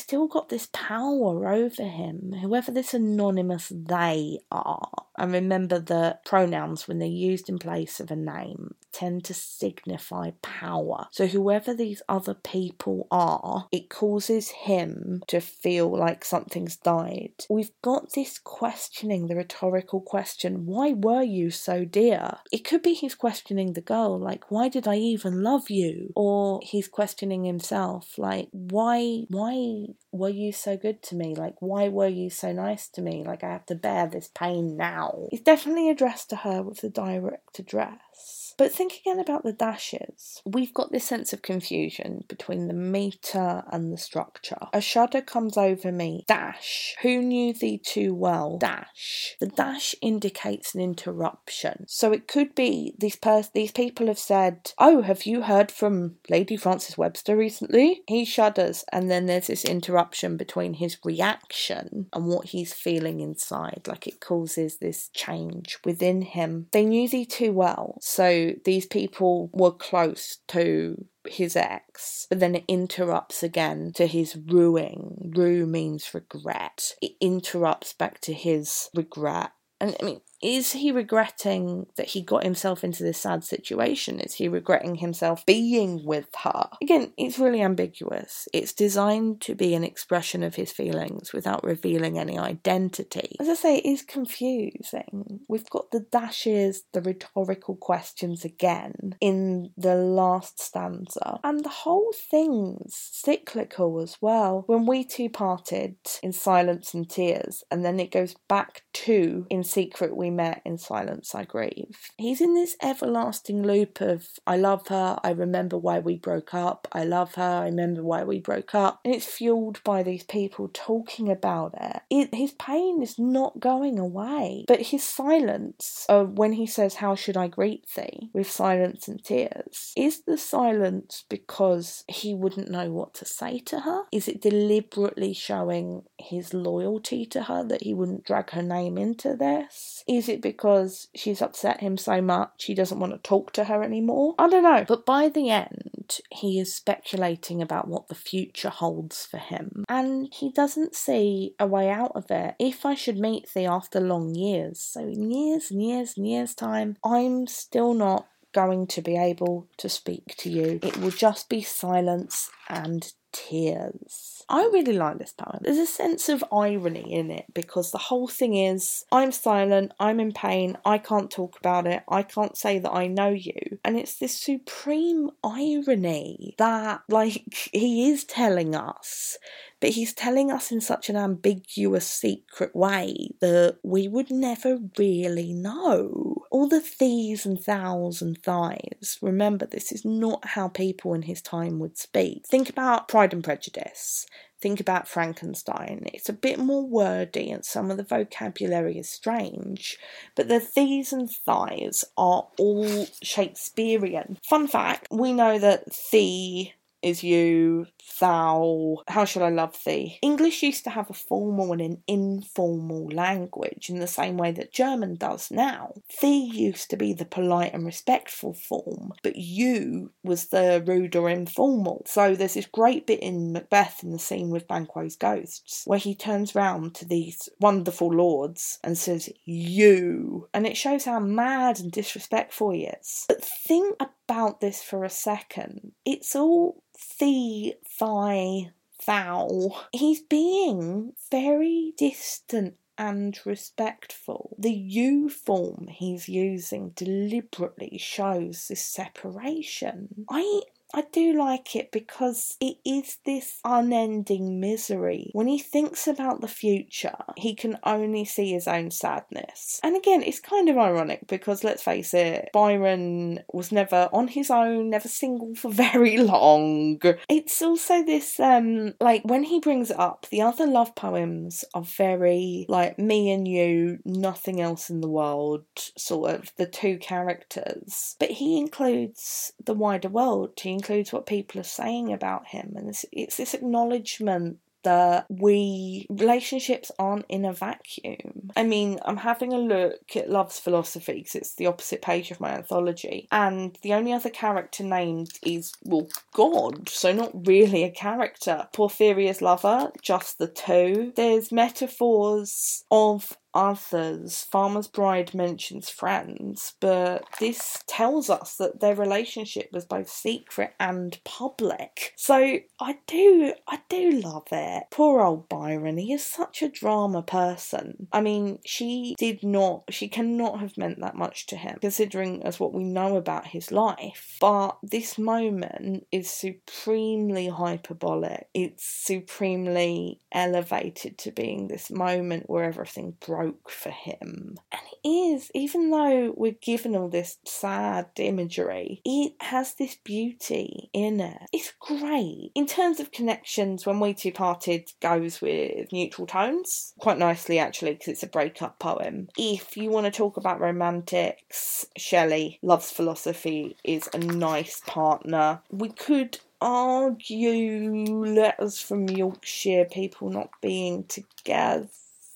still 0.00 0.26
got 0.26 0.48
this 0.48 0.68
power 0.72 1.48
over 1.48 1.84
him, 1.84 2.34
whoever 2.40 2.70
this 2.70 2.94
anonymous 2.94 3.72
they 3.74 4.38
are. 4.50 4.88
And 5.16 5.32
remember 5.32 5.78
the 5.78 6.18
pronouns, 6.24 6.86
when 6.86 6.98
they're 6.98 7.08
used 7.08 7.48
in 7.48 7.58
place 7.58 8.00
of 8.00 8.10
a 8.10 8.16
name, 8.16 8.74
tend 8.98 9.24
to 9.24 9.34
signify 9.34 10.30
power. 10.42 11.06
So, 11.12 11.26
whoever 11.28 11.72
these 11.72 12.02
other 12.08 12.34
people 12.34 13.06
are, 13.10 13.68
it 13.70 13.88
causes 13.88 14.50
him 14.50 15.22
to 15.28 15.40
feel 15.40 15.96
like 15.96 16.24
something's 16.24 16.76
died. 16.76 17.32
We've 17.48 17.70
got 17.82 18.12
this 18.14 18.38
questioning, 18.38 19.28
the 19.28 19.36
rhetorical 19.36 20.00
question 20.00 20.66
why 20.66 20.92
were 20.92 21.22
you 21.22 21.50
so 21.50 21.84
dear? 21.84 22.38
It 22.52 22.64
could 22.64 22.82
be 22.82 22.94
he's 22.94 23.14
questioning 23.14 23.72
the 23.72 23.80
girl, 23.80 24.18
like, 24.18 24.50
why 24.50 24.68
did 24.68 24.88
I 24.88 24.96
even 24.96 25.42
love 25.42 25.70
you? 25.70 26.12
Or 26.16 26.60
he's 26.62 26.88
questioning 26.88 27.44
himself, 27.44 28.18
like, 28.18 28.48
why, 28.50 29.24
why 29.28 29.86
were 30.10 30.28
you 30.28 30.52
so 30.52 30.76
good 30.76 31.02
to 31.04 31.14
me? 31.14 31.34
Like, 31.34 31.54
why 31.60 31.88
were 31.88 32.08
you 32.08 32.30
so 32.30 32.52
nice 32.52 32.88
to 32.90 33.02
me? 33.02 33.22
Like, 33.24 33.44
I 33.44 33.52
have 33.52 33.66
to 33.66 33.74
bear 33.74 34.08
this 34.08 34.28
pain 34.34 34.76
now. 34.76 35.28
It's 35.30 35.42
definitely 35.42 35.88
addressed 35.88 36.30
to 36.30 36.36
her 36.36 36.62
with 36.62 36.80
the 36.80 36.90
direct 36.90 37.58
address. 37.58 38.47
But 38.58 38.72
think 38.72 38.94
again 39.00 39.20
about 39.20 39.44
the 39.44 39.52
dashes. 39.52 40.42
We've 40.44 40.74
got 40.74 40.90
this 40.90 41.04
sense 41.04 41.32
of 41.32 41.42
confusion 41.42 42.24
between 42.28 42.66
the 42.66 42.74
meter 42.74 43.62
and 43.70 43.92
the 43.92 43.96
structure. 43.96 44.58
A 44.72 44.80
shudder 44.80 45.20
comes 45.20 45.56
over 45.56 45.92
me. 45.92 46.24
Dash. 46.26 46.96
Who 47.02 47.22
knew 47.22 47.54
thee 47.54 47.78
too 47.78 48.14
well? 48.14 48.58
Dash. 48.58 49.36
The 49.38 49.46
dash 49.46 49.94
indicates 50.02 50.74
an 50.74 50.80
interruption. 50.80 51.84
So 51.86 52.12
it 52.12 52.26
could 52.26 52.56
be 52.56 52.94
these 52.98 53.14
pers- 53.14 53.50
these 53.50 53.70
people 53.70 54.08
have 54.08 54.18
said, 54.18 54.72
"Oh, 54.76 55.02
have 55.02 55.24
you 55.24 55.42
heard 55.42 55.70
from 55.70 56.16
Lady 56.28 56.56
Frances 56.56 56.98
Webster 56.98 57.36
recently?" 57.36 58.02
He 58.08 58.24
shudders, 58.24 58.84
and 58.92 59.08
then 59.08 59.26
there's 59.26 59.46
this 59.46 59.64
interruption 59.64 60.36
between 60.36 60.74
his 60.74 60.98
reaction 61.04 62.08
and 62.12 62.26
what 62.26 62.46
he's 62.46 62.72
feeling 62.72 63.20
inside. 63.20 63.82
Like 63.86 64.08
it 64.08 64.20
causes 64.20 64.78
this 64.78 65.10
change 65.14 65.78
within 65.84 66.22
him. 66.22 66.66
They 66.72 66.84
knew 66.84 67.08
thee 67.08 67.24
too 67.24 67.52
well, 67.52 67.98
so 68.00 68.47
these 68.64 68.86
people 68.86 69.50
were 69.52 69.72
close 69.72 70.38
to 70.48 71.06
his 71.26 71.56
ex, 71.56 72.26
but 72.28 72.40
then 72.40 72.54
it 72.54 72.64
interrupts 72.68 73.42
again 73.42 73.92
to 73.94 74.06
his 74.06 74.36
rueing. 74.36 75.32
Rue 75.36 75.66
means 75.66 76.14
regret. 76.14 76.94
It 77.02 77.12
interrupts 77.20 77.92
back 77.92 78.20
to 78.22 78.32
his 78.32 78.88
regret. 78.94 79.52
And 79.80 79.96
I 80.00 80.04
mean, 80.04 80.20
is 80.42 80.72
he 80.72 80.92
regretting 80.92 81.86
that 81.96 82.06
he 82.06 82.22
got 82.22 82.44
himself 82.44 82.84
into 82.84 83.02
this 83.02 83.18
sad 83.18 83.44
situation? 83.44 84.20
Is 84.20 84.34
he 84.34 84.48
regretting 84.48 84.96
himself 84.96 85.44
being 85.46 86.04
with 86.04 86.28
her? 86.42 86.68
Again, 86.80 87.12
it's 87.16 87.38
really 87.38 87.62
ambiguous. 87.62 88.46
It's 88.52 88.72
designed 88.72 89.40
to 89.42 89.54
be 89.54 89.74
an 89.74 89.84
expression 89.84 90.42
of 90.42 90.54
his 90.54 90.70
feelings 90.70 91.32
without 91.32 91.64
revealing 91.64 92.18
any 92.18 92.38
identity. 92.38 93.36
As 93.40 93.48
I 93.48 93.54
say, 93.54 93.78
it 93.78 93.86
is 93.86 94.02
confusing. 94.02 95.40
We've 95.48 95.68
got 95.68 95.90
the 95.90 96.00
dashes, 96.00 96.84
the 96.92 97.02
rhetorical 97.02 97.76
questions 97.76 98.44
again 98.44 99.16
in 99.20 99.70
the 99.76 99.96
last 99.96 100.60
stanza, 100.60 101.40
and 101.42 101.64
the 101.64 101.68
whole 101.68 102.12
thing's 102.30 102.94
cyclical 103.12 104.00
as 104.00 104.16
well. 104.20 104.64
When 104.66 104.86
we 104.86 105.04
two 105.04 105.28
parted 105.28 105.96
in 106.22 106.32
silence 106.32 106.94
and 106.94 107.08
tears, 107.08 107.64
and 107.70 107.84
then 107.84 107.98
it 107.98 108.12
goes 108.12 108.36
back 108.48 108.82
to 108.92 109.46
in 109.50 109.64
secret 109.64 110.16
we 110.16 110.27
met 110.30 110.62
in 110.64 110.78
silence 110.78 111.34
I 111.34 111.44
grieve. 111.44 111.96
He's 112.16 112.40
in 112.40 112.54
this 112.54 112.76
everlasting 112.82 113.62
loop 113.62 114.00
of 114.00 114.28
I 114.46 114.56
love 114.56 114.88
her, 114.88 115.18
I 115.22 115.30
remember 115.30 115.76
why 115.76 115.98
we 115.98 116.16
broke 116.16 116.54
up, 116.54 116.88
I 116.92 117.04
love 117.04 117.34
her, 117.34 117.42
I 117.42 117.64
remember 117.66 118.02
why 118.02 118.24
we 118.24 118.40
broke 118.40 118.74
up. 118.74 119.00
And 119.04 119.14
it's 119.14 119.26
fueled 119.26 119.82
by 119.84 120.02
these 120.02 120.24
people 120.24 120.70
talking 120.72 121.30
about 121.30 121.74
it. 121.80 122.02
it 122.10 122.34
his 122.34 122.52
pain 122.52 123.02
is 123.02 123.18
not 123.18 123.60
going 123.60 123.98
away. 123.98 124.64
But 124.66 124.82
his 124.82 125.04
silence, 125.04 126.06
uh, 126.08 126.24
when 126.24 126.52
he 126.52 126.66
says, 126.66 126.96
How 126.96 127.14
should 127.14 127.36
I 127.36 127.48
greet 127.48 127.86
thee? 127.94 128.30
with 128.32 128.50
silence 128.50 129.08
and 129.08 129.22
tears, 129.22 129.92
is 129.96 130.22
the 130.22 130.38
silence 130.38 131.24
because 131.28 132.04
he 132.08 132.34
wouldn't 132.34 132.70
know 132.70 132.90
what 132.90 133.14
to 133.14 133.24
say 133.24 133.58
to 133.60 133.80
her? 133.80 134.04
Is 134.12 134.28
it 134.28 134.40
deliberately 134.42 135.32
showing 135.32 136.02
his 136.18 136.52
loyalty 136.52 137.24
to 137.26 137.44
her 137.44 137.64
that 137.64 137.82
he 137.82 137.94
wouldn't 137.94 138.24
drag 138.24 138.50
her 138.50 138.62
name 138.62 138.98
into 138.98 139.36
this? 139.36 140.02
Is 140.06 140.17
it 140.26 140.40
because 140.40 141.08
she's 141.14 141.42
upset 141.42 141.80
him 141.80 141.98
so 141.98 142.22
much 142.22 142.64
he 142.64 142.74
doesn't 142.74 142.98
want 142.98 143.12
to 143.12 143.18
talk 143.18 143.52
to 143.52 143.64
her 143.64 143.82
anymore? 143.82 144.34
I 144.38 144.48
don't 144.48 144.62
know. 144.62 144.86
But 144.88 145.04
by 145.04 145.28
the 145.28 145.50
end, 145.50 146.20
he 146.30 146.58
is 146.58 146.74
speculating 146.74 147.60
about 147.60 147.88
what 147.88 148.08
the 148.08 148.14
future 148.14 148.70
holds 148.70 149.26
for 149.26 149.36
him. 149.36 149.84
And 149.86 150.32
he 150.32 150.50
doesn't 150.50 150.94
see 150.94 151.54
a 151.58 151.66
way 151.66 151.90
out 151.90 152.12
of 152.14 152.30
it. 152.30 152.54
If 152.58 152.86
I 152.86 152.94
should 152.94 153.18
meet 153.18 153.52
thee 153.52 153.66
after 153.66 154.00
long 154.00 154.34
years, 154.34 154.80
so 154.80 155.00
in 155.00 155.30
years 155.30 155.70
and 155.70 155.82
years 155.82 156.14
and 156.16 156.26
years' 156.26 156.54
time, 156.54 156.96
I'm 157.04 157.46
still 157.46 157.92
not 157.92 158.26
going 158.54 158.86
to 158.86 159.02
be 159.02 159.16
able 159.16 159.68
to 159.76 159.88
speak 159.88 160.34
to 160.38 160.50
you. 160.50 160.80
It 160.82 160.96
will 160.96 161.10
just 161.10 161.48
be 161.48 161.62
silence 161.62 162.50
and 162.68 163.12
tears. 163.38 164.44
I 164.48 164.62
really 164.72 164.94
like 164.94 165.18
this 165.18 165.32
poem. 165.32 165.58
There's 165.60 165.76
a 165.76 165.86
sense 165.86 166.28
of 166.28 166.42
irony 166.50 167.12
in 167.12 167.30
it 167.30 167.44
because 167.52 167.90
the 167.90 167.98
whole 167.98 168.28
thing 168.28 168.54
is 168.54 169.04
I'm 169.12 169.30
silent, 169.30 169.92
I'm 170.00 170.20
in 170.20 170.32
pain, 170.32 170.78
I 170.84 170.98
can't 170.98 171.30
talk 171.30 171.58
about 171.58 171.86
it, 171.86 172.02
I 172.08 172.22
can't 172.22 172.56
say 172.56 172.78
that 172.78 172.90
I 172.90 173.08
know 173.08 173.28
you. 173.28 173.78
And 173.84 173.98
it's 173.98 174.16
this 174.16 174.36
supreme 174.36 175.30
irony 175.44 176.54
that, 176.58 177.02
like, 177.08 177.44
he 177.72 178.10
is 178.10 178.24
telling 178.24 178.74
us 178.74 179.38
but 179.80 179.90
he's 179.90 180.12
telling 180.12 180.50
us 180.50 180.72
in 180.72 180.80
such 180.80 181.08
an 181.08 181.16
ambiguous, 181.16 182.06
secret 182.06 182.74
way 182.74 183.30
that 183.40 183.76
we 183.82 184.08
would 184.08 184.30
never 184.30 184.78
really 184.98 185.52
know. 185.52 186.42
All 186.50 186.66
the 186.66 186.80
thees 186.80 187.46
and 187.46 187.62
thous 187.62 188.20
and 188.20 188.40
thys, 188.42 189.18
remember, 189.22 189.66
this 189.66 189.92
is 189.92 190.04
not 190.04 190.44
how 190.44 190.68
people 190.68 191.14
in 191.14 191.22
his 191.22 191.40
time 191.40 191.78
would 191.78 191.96
speak. 191.96 192.46
Think 192.46 192.68
about 192.68 193.08
Pride 193.08 193.27
and 193.32 193.44
Prejudice. 193.44 194.26
Think 194.60 194.80
about 194.80 195.06
Frankenstein. 195.06 196.02
It's 196.12 196.28
a 196.28 196.32
bit 196.32 196.58
more 196.58 196.84
wordy 196.84 197.50
and 197.50 197.64
some 197.64 197.90
of 197.90 197.96
the 197.96 198.02
vocabulary 198.02 198.98
is 198.98 199.08
strange, 199.08 199.96
but 200.34 200.48
the 200.48 200.58
thees 200.58 201.12
and 201.12 201.28
thys 201.28 202.04
are 202.16 202.48
all 202.58 203.06
Shakespearean. 203.22 204.38
Fun 204.48 204.66
fact 204.66 205.06
we 205.12 205.32
know 205.32 205.58
that 205.58 205.84
the 206.10 206.72
is 207.02 207.22
you, 207.22 207.86
thou, 208.20 208.96
how 209.08 209.24
shall 209.24 209.44
I 209.44 209.50
love 209.50 209.76
thee? 209.84 210.18
English 210.22 210.62
used 210.62 210.84
to 210.84 210.90
have 210.90 211.10
a 211.10 211.14
formal 211.14 211.72
and 211.72 211.80
an 211.80 212.02
informal 212.06 213.08
language 213.08 213.88
in 213.88 214.00
the 214.00 214.06
same 214.06 214.36
way 214.36 214.52
that 214.52 214.72
German 214.72 215.16
does 215.16 215.50
now. 215.50 215.94
Thee 216.20 216.50
used 216.52 216.90
to 216.90 216.96
be 216.96 217.12
the 217.12 217.24
polite 217.24 217.74
and 217.74 217.84
respectful 217.86 218.54
form, 218.54 219.12
but 219.22 219.36
you 219.36 220.12
was 220.22 220.46
the 220.46 220.82
rude 220.86 221.16
or 221.16 221.28
informal. 221.28 222.02
So 222.06 222.34
there's 222.34 222.54
this 222.54 222.66
great 222.66 223.06
bit 223.06 223.20
in 223.20 223.52
Macbeth 223.52 224.02
in 224.02 224.10
the 224.10 224.18
scene 224.18 224.50
with 224.50 224.68
Banquo's 224.68 225.16
ghosts 225.16 225.82
where 225.86 225.98
he 225.98 226.14
turns 226.14 226.54
round 226.54 226.94
to 226.96 227.04
these 227.04 227.48
wonderful 227.60 228.12
lords 228.12 228.78
and 228.82 228.96
says, 228.98 229.28
You. 229.44 230.48
And 230.52 230.66
it 230.66 230.76
shows 230.76 231.04
how 231.04 231.20
mad 231.20 231.80
and 231.80 231.90
disrespectful 231.90 232.70
he 232.70 232.86
is. 232.86 233.24
But 233.28 233.44
think 233.44 233.96
about 234.00 234.12
this 234.60 234.82
for 234.82 235.04
a 235.04 235.10
second. 235.10 235.92
It's 236.04 236.36
all 236.36 236.82
thee, 237.18 237.74
thy, 237.98 238.70
thou. 239.06 239.70
He's 239.92 240.20
being 240.20 241.14
very 241.30 241.94
distant 241.96 242.76
and 242.98 243.38
respectful. 243.44 244.56
The 244.58 244.72
you 244.72 245.28
form 245.28 245.86
he's 245.88 246.28
using 246.28 246.90
deliberately 246.90 247.96
shows 247.98 248.68
this 248.68 248.84
separation. 248.84 250.26
I 250.28 250.62
I 250.94 251.04
do 251.12 251.38
like 251.38 251.76
it 251.76 251.92
because 251.92 252.56
it 252.60 252.76
is 252.84 253.18
this 253.26 253.60
unending 253.64 254.58
misery. 254.58 255.30
When 255.34 255.46
he 255.46 255.58
thinks 255.58 256.06
about 256.06 256.40
the 256.40 256.48
future, 256.48 257.16
he 257.36 257.54
can 257.54 257.78
only 257.84 258.24
see 258.24 258.52
his 258.52 258.66
own 258.66 258.90
sadness. 258.90 259.80
And 259.82 259.96
again, 259.96 260.22
it's 260.22 260.40
kind 260.40 260.68
of 260.68 260.78
ironic 260.78 261.26
because 261.26 261.62
let's 261.62 261.82
face 261.82 262.14
it, 262.14 262.48
Byron 262.52 263.40
was 263.52 263.70
never 263.70 264.08
on 264.12 264.28
his 264.28 264.50
own, 264.50 264.90
never 264.90 265.08
single 265.08 265.54
for 265.54 265.70
very 265.72 266.16
long. 266.16 267.00
It's 267.28 267.60
also 267.60 268.02
this, 268.02 268.40
um, 268.40 268.94
like 269.00 269.22
when 269.24 269.42
he 269.42 269.60
brings 269.60 269.90
it 269.90 269.98
up, 269.98 270.26
the 270.30 270.42
other 270.42 270.66
love 270.66 270.94
poems 270.94 271.64
are 271.74 271.82
very 271.82 272.64
like 272.68 272.98
me 272.98 273.30
and 273.30 273.46
you, 273.46 273.98
nothing 274.04 274.60
else 274.60 274.88
in 274.88 275.00
the 275.00 275.08
world, 275.08 275.64
sort 275.96 276.34
of 276.34 276.52
the 276.56 276.66
two 276.66 276.96
characters. 276.98 278.16
But 278.18 278.30
he 278.30 278.58
includes 278.58 279.52
the 279.62 279.74
wider 279.74 280.08
world. 280.08 280.58
He 280.58 280.77
includes 280.78 281.12
what 281.12 281.26
people 281.26 281.60
are 281.60 281.64
saying 281.64 282.12
about 282.12 282.46
him, 282.46 282.74
and 282.76 282.88
it's, 282.88 283.04
it's 283.12 283.36
this 283.36 283.54
acknowledgement 283.54 284.58
that 284.84 285.26
we 285.28 286.06
relationships 286.08 286.90
aren't 286.98 287.26
in 287.28 287.44
a 287.44 287.52
vacuum. 287.52 288.50
I 288.56 288.62
mean, 288.62 288.98
I'm 289.04 289.16
having 289.16 289.52
a 289.52 289.58
look 289.58 290.16
at 290.16 290.30
Love's 290.30 290.58
Philosophy 290.58 291.14
because 291.14 291.34
it's 291.34 291.54
the 291.54 291.66
opposite 291.66 292.00
page 292.00 292.30
of 292.30 292.40
my 292.40 292.50
anthology, 292.50 293.26
and 293.32 293.76
the 293.82 293.94
only 293.94 294.12
other 294.12 294.30
character 294.30 294.84
named 294.84 295.32
is 295.42 295.72
well 295.84 296.08
God, 296.32 296.88
so 296.88 297.12
not 297.12 297.46
really 297.46 297.82
a 297.84 297.90
character. 297.90 298.68
Porphyria's 298.72 299.42
lover, 299.42 299.90
just 300.00 300.38
the 300.38 300.48
two. 300.48 301.12
There's 301.16 301.52
metaphors 301.52 302.84
of 302.90 303.36
others. 303.54 304.46
Farmer's 304.50 304.88
Bride 304.88 305.34
mentions 305.34 305.90
friends, 305.90 306.74
but 306.80 307.24
this 307.40 307.82
tells 307.86 308.30
us 308.30 308.56
that 308.56 308.80
their 308.80 308.94
relationship 308.94 309.70
was 309.72 309.84
both 309.84 310.08
secret 310.08 310.74
and 310.78 311.18
public. 311.24 312.12
So 312.16 312.58
I 312.80 312.98
do, 313.06 313.54
I 313.66 313.80
do 313.88 314.10
love 314.10 314.48
it. 314.52 314.84
Poor 314.90 315.22
old 315.22 315.48
Byron, 315.48 315.98
he 315.98 316.12
is 316.12 316.24
such 316.24 316.62
a 316.62 316.68
drama 316.68 317.22
person. 317.22 318.08
I 318.12 318.20
mean, 318.20 318.58
she 318.64 319.14
did 319.18 319.42
not, 319.42 319.84
she 319.90 320.08
cannot 320.08 320.60
have 320.60 320.76
meant 320.76 321.00
that 321.00 321.16
much 321.16 321.46
to 321.46 321.56
him, 321.56 321.78
considering 321.80 322.42
as 322.44 322.60
what 322.60 322.74
we 322.74 322.84
know 322.84 323.16
about 323.16 323.46
his 323.46 323.72
life. 323.72 324.36
But 324.40 324.78
this 324.82 325.18
moment 325.18 326.06
is 326.12 326.30
supremely 326.30 327.48
hyperbolic. 327.48 328.48
It's 328.54 328.84
supremely 328.84 330.20
elevated 330.32 331.18
to 331.18 331.32
being 331.32 331.68
this 331.68 331.90
moment 331.90 332.48
where 332.48 332.64
everything 332.64 333.16
broke 333.24 333.37
for 333.68 333.90
him. 333.90 334.56
And 334.72 334.82
it 335.02 335.08
is, 335.08 335.50
even 335.54 335.90
though 335.90 336.34
we're 336.36 336.52
given 336.52 336.96
all 336.96 337.08
this 337.08 337.38
sad 337.44 338.06
imagery, 338.16 339.00
it 339.04 339.34
has 339.40 339.74
this 339.74 339.96
beauty 339.96 340.90
in 340.92 341.20
it. 341.20 341.42
It's 341.52 341.72
great. 341.78 342.50
In 342.54 342.66
terms 342.66 343.00
of 343.00 343.12
connections, 343.12 343.86
When 343.86 344.00
We 344.00 344.14
Two 344.14 344.32
Parted 344.32 344.92
goes 345.00 345.40
with 345.40 345.92
neutral 345.92 346.26
tones 346.26 346.94
quite 346.98 347.18
nicely, 347.18 347.58
actually, 347.58 347.92
because 347.92 348.08
it's 348.08 348.22
a 348.22 348.28
breakup 348.28 348.78
poem. 348.78 349.28
If 349.36 349.76
you 349.76 349.90
want 349.90 350.06
to 350.06 350.10
talk 350.10 350.36
about 350.36 350.60
romantics, 350.60 351.86
Shelley, 351.96 352.58
Love's 352.62 352.90
Philosophy 352.90 353.76
is 353.84 354.08
a 354.12 354.18
nice 354.18 354.82
partner. 354.86 355.60
We 355.70 355.90
could 355.90 356.38
argue 356.60 358.04
letters 358.24 358.80
from 358.80 359.08
Yorkshire, 359.08 359.84
people 359.84 360.30
not 360.30 360.50
being 360.60 361.04
together 361.04 361.88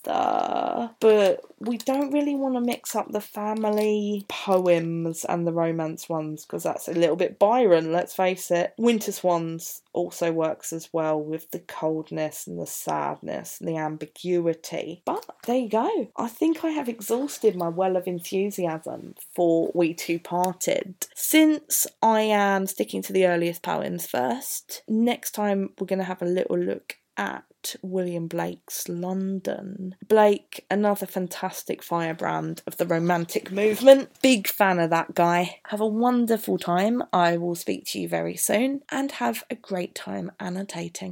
but 0.04 1.40
we 1.58 1.78
don't 1.78 2.12
really 2.12 2.34
want 2.34 2.54
to 2.54 2.60
mix 2.60 2.96
up 2.96 3.10
the 3.12 3.20
family 3.20 4.24
poems 4.28 5.24
and 5.24 5.46
the 5.46 5.52
romance 5.52 6.08
ones 6.08 6.44
because 6.44 6.62
that's 6.62 6.88
a 6.88 6.92
little 6.92 7.16
bit 7.16 7.38
Byron, 7.38 7.92
let's 7.92 8.14
face 8.14 8.50
it. 8.50 8.74
Winter 8.76 9.12
Swans 9.12 9.82
also 9.92 10.32
works 10.32 10.72
as 10.72 10.88
well 10.92 11.20
with 11.20 11.50
the 11.50 11.60
coldness 11.60 12.46
and 12.46 12.58
the 12.58 12.66
sadness 12.66 13.58
and 13.60 13.68
the 13.68 13.76
ambiguity. 13.76 15.02
But 15.04 15.24
there 15.46 15.58
you 15.58 15.68
go. 15.68 16.08
I 16.16 16.28
think 16.28 16.64
I 16.64 16.70
have 16.70 16.88
exhausted 16.88 17.56
my 17.56 17.68
well 17.68 17.96
of 17.96 18.06
enthusiasm 18.06 19.14
for 19.34 19.70
We 19.74 19.94
Two 19.94 20.18
Parted. 20.18 20.94
Since 21.14 21.86
I 22.02 22.22
am 22.22 22.66
sticking 22.66 23.02
to 23.02 23.12
the 23.12 23.26
earliest 23.26 23.62
poems 23.62 24.06
first, 24.06 24.82
next 24.88 25.32
time 25.32 25.70
we're 25.78 25.86
going 25.86 25.98
to 25.98 26.04
have 26.04 26.22
a 26.22 26.26
little 26.26 26.58
look 26.58 26.96
at 27.16 27.44
William 27.82 28.26
Blake's 28.26 28.88
London. 28.88 29.96
Blake, 30.06 30.64
another 30.70 31.06
fantastic 31.06 31.82
firebrand 31.82 32.62
of 32.66 32.76
the 32.76 32.86
Romantic 32.86 33.50
movement. 33.50 34.10
Big 34.22 34.46
fan 34.46 34.78
of 34.78 34.90
that 34.90 35.14
guy. 35.14 35.60
Have 35.66 35.80
a 35.80 35.86
wonderful 35.86 36.58
time. 36.58 37.02
I 37.12 37.36
will 37.36 37.54
speak 37.54 37.86
to 37.86 38.00
you 38.00 38.08
very 38.08 38.36
soon 38.36 38.82
and 38.90 39.12
have 39.12 39.44
a 39.50 39.54
great 39.54 39.94
time 39.94 40.32
annotating. 40.38 41.10